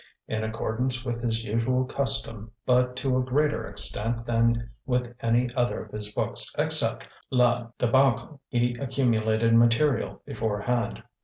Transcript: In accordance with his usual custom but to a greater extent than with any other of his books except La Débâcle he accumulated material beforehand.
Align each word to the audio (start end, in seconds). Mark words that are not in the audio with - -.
In 0.27 0.43
accordance 0.43 1.05
with 1.05 1.21
his 1.21 1.43
usual 1.43 1.85
custom 1.85 2.51
but 2.65 2.95
to 2.95 3.17
a 3.17 3.23
greater 3.23 3.67
extent 3.67 4.25
than 4.25 4.71
with 4.83 5.13
any 5.19 5.53
other 5.53 5.83
of 5.85 5.91
his 5.91 6.11
books 6.11 6.51
except 6.57 7.07
La 7.29 7.67
Débâcle 7.77 8.39
he 8.47 8.73
accumulated 8.79 9.53
material 9.53 10.23
beforehand. 10.25 11.03